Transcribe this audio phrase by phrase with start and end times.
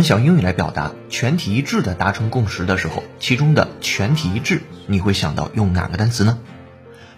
[0.00, 6.38] 们想用英语来表达全体一致的达成共识的时候，其中的全体一致，你会想到用哪个单词呢？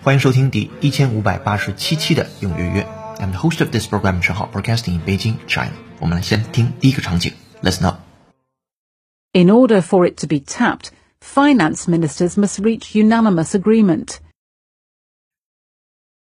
[0.03, 2.85] 欢迎收听第一千五百八十七期的用约约。
[3.19, 5.71] I'm the host of this program, 陈浩，broadcasting in Beijing, China。
[6.01, 10.89] 我们来先听第一个场景，Listen up。In order for it to be tapped,
[11.21, 14.17] finance ministers must reach unanimous agreement.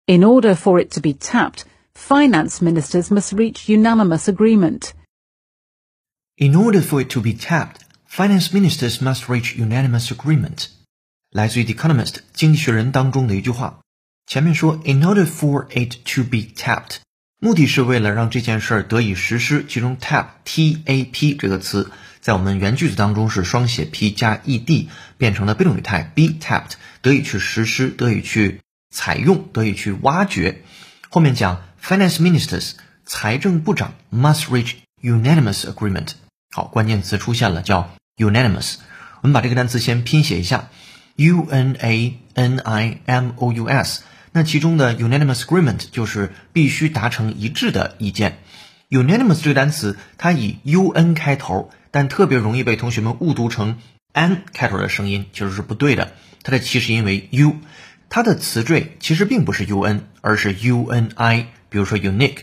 [0.07, 4.93] In order for it to be tapped, finance ministers must reach unanimous agreement.
[6.42, 10.68] In order for it to be tapped, finance ministers must reach unanimous agreement.
[11.30, 13.80] 来自于《The Economist》经济学人当中的一句话，
[14.26, 17.00] 前面说 In order for it to be tapped，
[17.42, 19.66] 目的是为了让这件事儿得以实施。
[19.68, 21.92] 其中 tap t a p 这个词
[22.22, 26.72] 在我们原句子当中是双写 p 加 e d 变成了被动语态 be tapped，
[27.02, 30.62] 得以去实施，得以去采用，得以去挖掘。
[31.10, 36.12] 后面讲 finance ministers 财政部长 must reach unanimous agreement。
[36.52, 38.74] 好，关键词出现了，叫 unanimous。
[39.20, 40.68] 我们把这个单词先拼写一下
[41.14, 44.02] ，u n a n i m o u s。
[44.32, 48.38] 那其中的 unanimous agreement 就是必须达成一致的意见。
[48.88, 53.78] unanimous 这个单词它以 u n 开头，但特别容易被同学们误读成
[54.12, 56.14] n 开头的声音，其实是不对的。
[56.42, 57.58] 它的其实音为 u，
[58.08, 61.46] 它的词缀其实并不是 u n，而是 u n i。
[61.68, 62.38] 比如说 unique，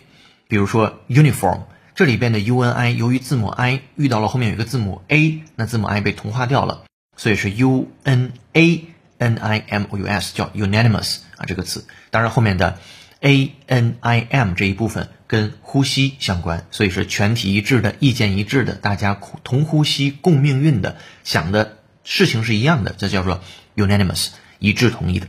[0.48, 1.64] 比如说 uniform。
[1.98, 6.84] 这里边的 u n i 由于字母 i 遇到了后面有一个字母 a，那字母 i 被同化掉了，
[7.16, 8.86] 所以是 u n a
[9.18, 11.88] n i m o u s，叫 unanimous 啊这个词。
[12.12, 12.78] 当然后面的
[13.22, 23.42] a n i m 这一部分跟呼吸相关，所以是全体一致的、意见一致的、大家同呼吸共命运的、想的事情是一样的，这叫做
[23.76, 24.28] unanimous，
[24.60, 25.26] 一致同意的。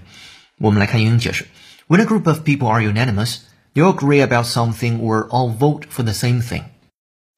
[0.58, 1.46] 我们来看英语解释
[1.86, 3.38] ：When a group of people are unanimous。
[3.77, 6.65] You agree about something or all vote for the same thing。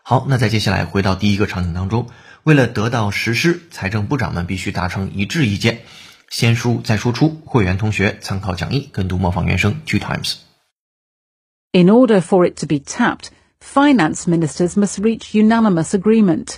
[0.03, 2.09] 好，那再接下来回到第一个场景当中，
[2.43, 5.81] 为了得到实施，财政部长们必须达成一致意见。
[6.29, 16.57] 先输再输出，会员同学参考讲义，跟读模仿原声 two times。In order for it to be tapped, finance ministers must reach unanimous agreement.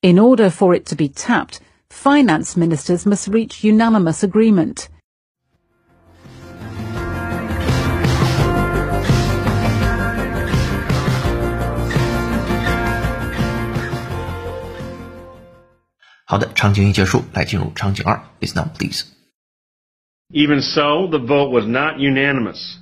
[0.00, 1.58] In order for it to be tapped,
[1.90, 4.88] finance ministers must reach unanimous agreement.
[18.40, 19.04] Listen up, please.
[20.30, 22.78] Even so, the vote was not unanimous,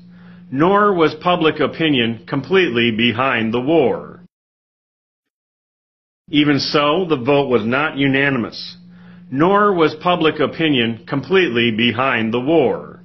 [0.50, 4.25] nor was public opinion completely behind the war.
[6.28, 8.77] Even so, the vote was not unanimous,
[9.31, 13.05] nor was public opinion completely behind the war.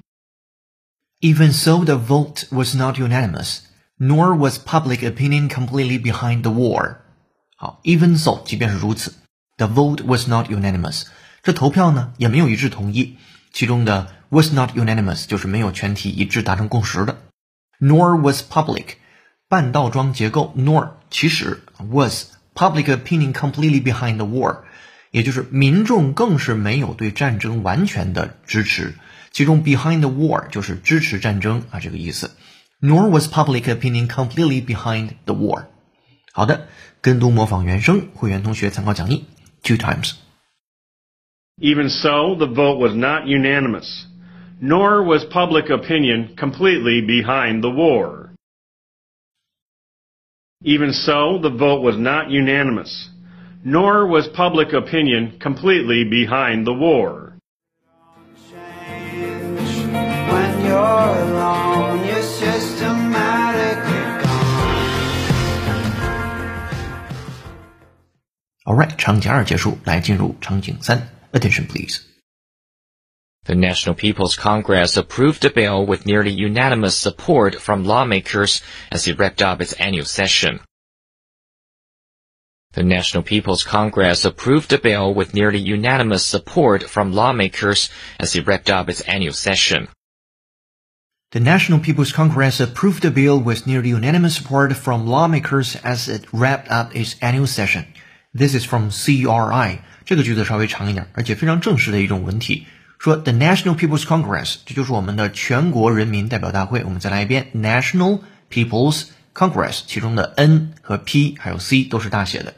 [1.22, 3.68] Even so, the vote was not unanimous,
[4.00, 7.04] nor was public opinion completely behind the war.
[7.58, 9.14] 好，even so，即便是如此。
[9.59, 11.05] The vote was not unanimous，
[11.43, 13.17] 这投票呢也没有一致同意。
[13.53, 17.17] 其中的 was not unanimous 就是没有全体一致达成共识的。
[17.81, 18.97] Nor was public，
[19.49, 24.59] 半倒装结构 nor 其实 was public opinion completely behind the war，
[25.11, 28.95] 也就是民众更是没有对战争完全的支持。
[29.31, 32.31] 其中 behind the war 就是支持战争啊这个意思。
[32.83, 35.65] Nor was public opinion completely behind the war。
[36.33, 36.69] 好的，
[37.01, 39.25] 跟读模仿原声，会员同学参考讲义。
[39.63, 40.15] Two times.
[41.61, 44.07] Even so, the vote was not unanimous,
[44.61, 48.31] nor was public opinion completely behind the war.
[50.63, 53.11] Even so, the vote was not unanimous,
[53.65, 57.39] nor was public opinion completely behind the war.
[68.66, 71.10] Alright，场景二结束，来进入场景三。
[71.32, 72.02] Attention, please.
[73.46, 78.62] The National People's Congress approved the bill with nearly unanimous support from lawmakers
[78.92, 80.60] as it wrapped up its annual session.
[82.74, 87.90] The National People's Congress approved the bill with nearly unanimous support from lawmakers
[88.20, 89.88] as it wrapped up its annual session.
[91.32, 96.26] The National People's Congress approved the bill with nearly unanimous support from lawmakers as it
[96.32, 97.88] wrapped up its annual session.
[98.37, 99.79] This is from CRI。
[100.05, 102.67] 这个句子稍微长一点，而且非常正式的一种文体。
[102.99, 106.85] 说 The National People's Congress，这就是我们的全国人民代表大会。
[106.85, 109.05] 我们再来一遍 National People's
[109.35, 112.55] Congress，其中的 N 和 P 还有 C 都是大写的。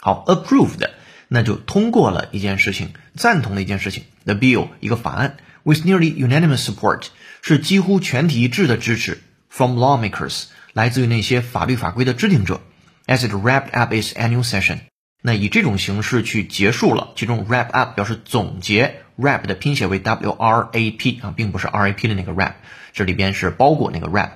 [0.00, 0.90] 好，approved，
[1.28, 4.04] 那就通过了一件事情，赞同的一件事情。
[4.24, 7.06] The bill，一个法案，with nearly unanimous support，
[7.40, 9.22] 是几乎全体一致的支持。
[9.48, 10.44] From lawmakers，
[10.74, 12.60] 来自于那些法律法规的制定者。
[13.06, 14.91] as it wrapped up its annual session。
[15.24, 22.54] 那以这种形式去结束了，其中 wrap up 表示总结，wrap 的拼写为 W R A P 啊，并不是 R A P 的那个 wrap，
[22.92, 24.30] 这里边是包裹那个 wrap。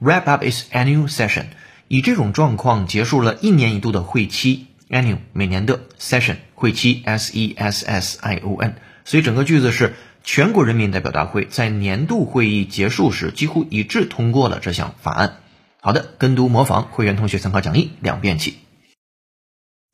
[0.00, 1.44] wrap up is annual session，
[1.88, 9.94] 以这种状况结束了一年一度的会期，annual 每年的 session 会期 S E S S I O N，所以整个句子是
[10.24, 15.36] 全国人民代表大会在年度会议结束时几乎一致通过了这项法案。
[15.82, 18.56] 好的，跟读模仿会员同学参考讲义两遍起。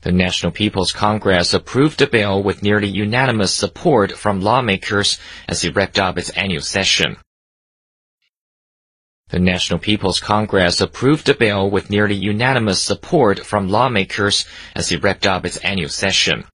[0.06, 5.76] The National People's Congress approved the bill with nearly unanimous support from lawmakers as it
[5.76, 7.18] wrapped up its annual session.
[9.30, 15.02] The National People's Congress approved the bill with nearly unanimous support from lawmakers as it
[15.02, 16.44] wrapped up its annual session.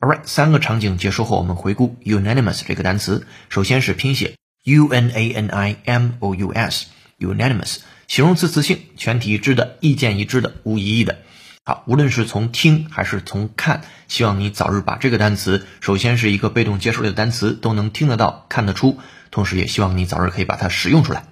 [0.00, 3.26] Alright，三个场景结束后，我们回顾 unanimous 这个单词。
[3.48, 11.18] 首先是拼写 u n a n i m o u s，unanimous，形容词词性，全体一致的，意见一致的，无异议的。
[11.67, 18.97] 好，无论是从听还是从看，希望你早日把这个单词，首先是一个被动接受类的单词，都能听得到、看得出，
[19.31, 21.25] 同时也希望你早日可以把它使用出来。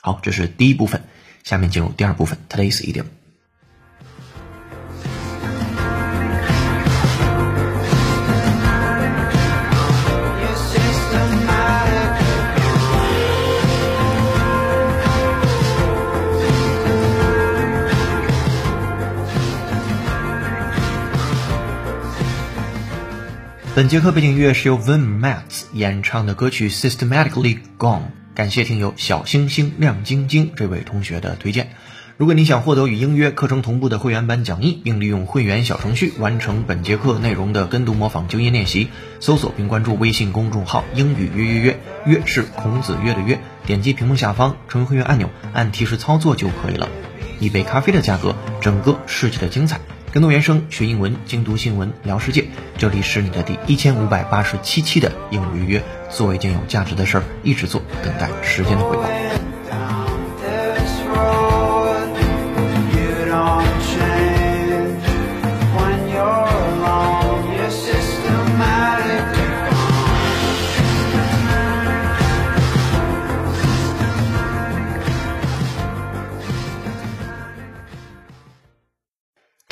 [0.00, 1.02] 好，这是第一部分，
[1.44, 3.04] 下面进入第二部分，Today's idiom。
[23.82, 28.02] 本节课背景音乐是由 Vin Mats 演唱的歌曲 Systematically Gone，
[28.32, 31.70] 感谢听友小星星亮晶晶这位同学的推荐。
[32.16, 38.86] 如果你想获得与英约课程同步的会员版讲义，并利用会员小程序完成本节课内容的跟读模仿纠音练习，
[39.18, 46.88] 搜索并关注微信公众号“英语约约约”，约是孔子约的约，点击屏幕下方成为会员按钮，按提示操作就可以了。
[47.40, 49.80] 一杯咖啡的价格，整个世界的精彩。
[50.12, 52.44] 跟读原声学英文，精读新闻聊世界。
[52.76, 59.21] 这里是你的第一千五百八十七期的英语预约，做一件有价值的事儿，一直做，等待时间的回报。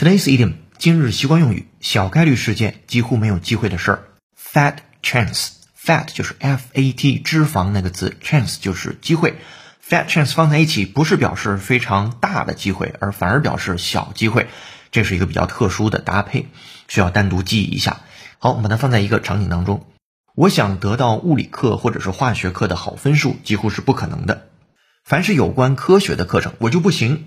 [0.00, 4.04] Today's idiom 今日习惯用语，小概率事件，几乎没有机会的事儿。
[4.34, 9.34] Fat chance，fat 就是 f a t 脂肪那个字，chance 就是机会。
[9.86, 14.48] Fat chance 放在一起，不是表示非常大的机会，而反而表示小机会。
[14.90, 16.48] 这是一个比较特殊的搭配，
[16.88, 18.00] 需要单独记忆一下。
[18.38, 19.86] 好，我们把它放在一个场景当中。
[20.34, 24.48] 我想得到物理课或者是化学课的好分数，几乎是不可能的。
[25.04, 27.26] 凡是有关科学的课程，我就不行。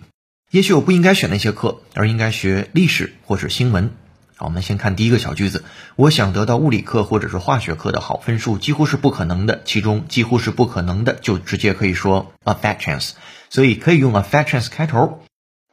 [0.53, 3.89] 也许我不应该选那些课，而应该学历史或是新闻。
[4.35, 5.63] 好，我们先看第一个小句子。
[5.95, 9.63] 我想得到物理课或者是化学课的好分数，几乎是不可能的。
[9.65, 13.13] 其中几乎是不可能的，就直接可以说 a fat chance。
[13.49, 15.23] 所以可以用 a fat chance 开头。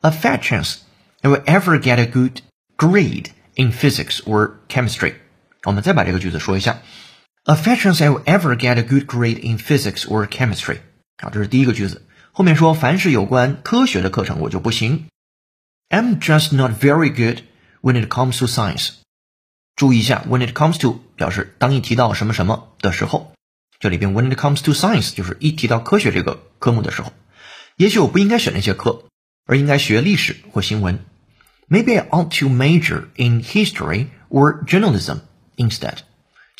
[0.01, 0.77] A fat chance
[1.21, 2.41] I will ever get a good
[2.79, 5.13] grade in physics or chemistry。
[5.65, 6.79] 我们再把这个句子说一下。
[7.45, 10.79] A fat chance I will ever get a good grade in physics or chemistry。
[11.23, 12.01] 好，这是第一个句子。
[12.33, 15.07] 后面说，凡是有关科学的课程，我就不行。
[15.89, 17.43] I'm just not very good
[17.83, 18.91] when it comes to science。
[19.75, 23.33] 注意一下，when it comes to 表示当一提到什么什么的时候，
[23.79, 27.13] 这里边 when it comes to science 就是一提到科学这个科目的时候。
[27.77, 29.05] 也许我不应该选那些课，
[29.47, 31.05] 而应该学历史或新闻。
[31.69, 35.21] Maybe I ought to major in history or journalism
[35.57, 35.99] instead。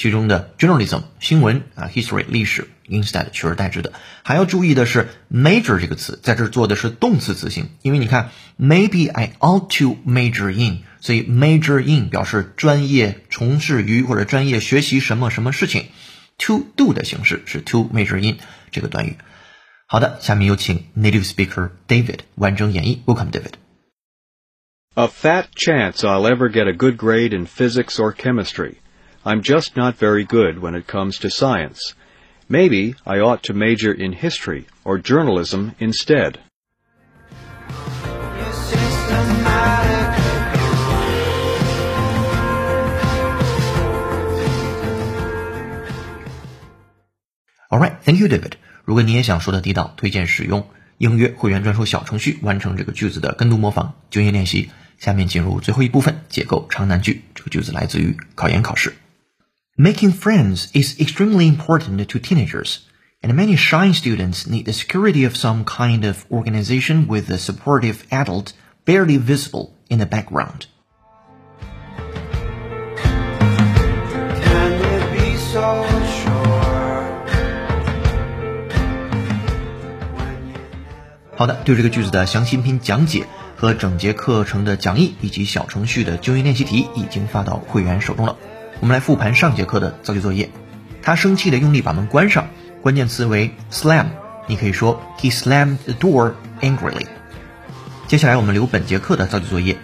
[0.01, 2.69] 其中的 journalism 新闻啊，history 历史。
[2.89, 3.93] instead 取而代之的，
[4.23, 15.85] 还要注意的是 major 这个词在这儿做的是动词词性，因为你看 maybe I ought to major in，所以 major in 表示专业从事于或者专业学习什么什么事情
[16.39, 18.39] ，to do 的形式是 to major in
[18.71, 19.19] 这个短语。
[19.87, 23.53] 好的，下面有请 native speaker David 完整演绎，Welcome David。
[24.95, 28.77] A fat chance I'll ever get a good grade in physics or chemistry.
[29.24, 31.94] I'm just not very good when it comes to science.
[32.48, 36.38] Maybe I ought to major in history or journalism instead.
[47.72, 48.54] Alright, thank you, David.
[48.84, 54.70] 如果你也想说的地道，推荐使用英约会员专属小程序完成这个句子的跟读模仿、就业练习。
[55.00, 57.24] 下面进入最后一部分，结构长难句。
[57.34, 58.94] 这个句子来自于考研考试。
[59.80, 62.80] Making friends is extremely important to teenagers,
[63.22, 68.06] and many shy students need the security of some kind of organization with a supportive
[68.10, 68.54] adult
[68.86, 70.68] barely visible in the background.
[74.44, 75.86] Can you be so
[76.24, 77.04] sure?
[80.16, 80.60] When you
[81.36, 83.28] 好的，对这个句子的详细音频讲解
[83.58, 88.38] 和整节课程的讲义以及小程序的纠音练习题已经发到会员手中了。
[88.81, 90.51] 我们来复盘上节课的造句作业。
[91.03, 92.49] 他生气的用力把门关上，
[92.81, 94.07] 关键词为 slam，
[94.47, 96.33] 你可以说 he slammed the door
[96.63, 97.07] angrily。
[98.07, 99.77] 接下来我们留本节课的造句作业。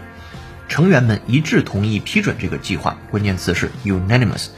[0.69, 4.49] 成员们一致同意批准这个计划，关键词是 unanimous。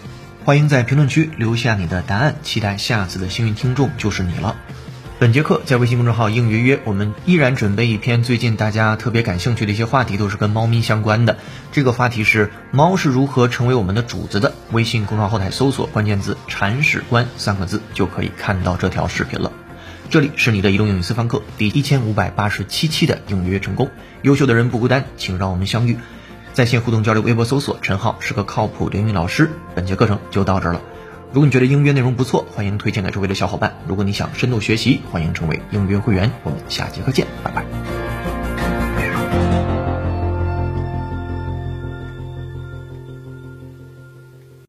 [0.45, 4.57] 欢迎在评论区留下你的答案，期待下次的幸运听众就是你了。
[5.21, 11.39] 本节课在微信公众号“应约约”，我们依然准备一篇最近大家特别感兴趣的一些话题，都是跟猫咪相关的。
[11.73, 14.55] 这个话题是猫是如何成为我们的主子的。
[14.71, 19.51] 微信公众号后台搜索关键字“铲屎官”三个字，就可以看到这条视频了。
[20.09, 23.91] 这里是你的移动英语私房课第一千五百八十七期的应约约成功。
[24.23, 25.99] 优秀的人不孤单，请让我们相遇。
[26.53, 29.51] 在线互动交流，微博搜索“陈浩是个靠谱的英语老师”。
[29.75, 30.81] 本节课程就到这儿了。
[31.31, 33.75] 如果你觉得英约内容不错，欢迎推荐给周围的小伙伴。
[33.87, 36.31] 如果你想深度学习，欢迎成为英约会员。
[36.43, 37.98] 我们下节课见，拜拜。